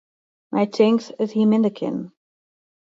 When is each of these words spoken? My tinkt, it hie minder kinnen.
My 0.53 0.63
tinkt, 0.77 1.05
it 1.23 1.33
hie 1.35 1.47
minder 1.49 1.73
kinnen. 1.79 2.05